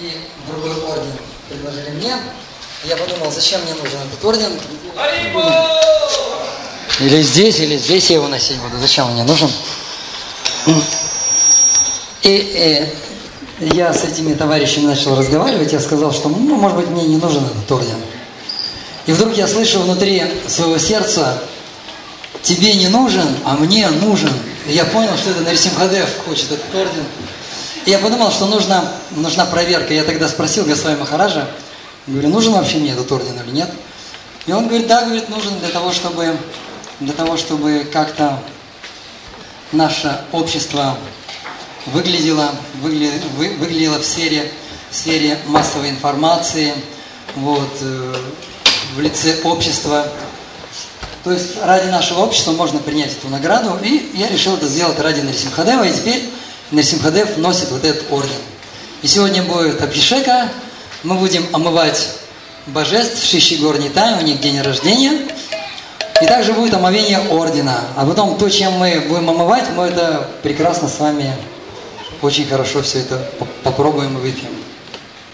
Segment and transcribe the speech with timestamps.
[0.00, 0.12] и
[0.46, 1.12] другой орден
[1.48, 2.16] предложили мне.
[2.84, 4.52] Я подумал, зачем мне нужен этот орден?
[7.00, 8.78] Или здесь, или здесь я его носить буду.
[8.78, 9.50] Зачем он мне нужен?
[12.22, 12.90] И,
[13.60, 15.72] и я с этими товарищами начал разговаривать.
[15.72, 18.00] Я сказал, что, ну, может быть, мне не нужен этот орден.
[19.06, 21.42] И вдруг я слышу внутри своего сердца,
[22.42, 24.32] тебе не нужен, а мне нужен.
[24.66, 27.04] И я понял, что это Нарисимхадев хочет этот орден.
[27.86, 29.94] Я подумал, что нужна, нужна проверка.
[29.94, 31.48] Я тогда спросил Госвами Махараджа,
[32.08, 33.70] говорю, нужен вообще мне этот орден или нет?
[34.46, 36.36] И он говорит, да, говорит, нужен для того, чтобы,
[36.98, 38.42] для того, чтобы как-то
[39.70, 40.98] наше общество
[41.86, 42.50] выглядело,
[42.82, 44.50] выглядело, выглядело в сфере,
[44.90, 46.74] в сфере массовой информации,
[47.36, 48.14] вот, э,
[48.96, 50.08] в лице общества.
[51.22, 55.20] То есть ради нашего общества можно принять эту награду, и я решил это сделать ради
[55.20, 56.28] Нарисимхадева, и теперь
[56.70, 58.30] Нарисимхадев носит вот этот орден.
[59.02, 60.48] И сегодня будет Абхишека,
[61.02, 62.08] мы будем омывать
[62.66, 65.12] божеств Шиши Горнитай, у них день рождения,
[66.20, 67.84] и также будет омовение ордена.
[67.94, 71.32] А потом то, чем мы будем омывать, мы это прекрасно с вами
[72.22, 73.30] очень хорошо все это
[73.62, 74.50] попробуем и выпьем.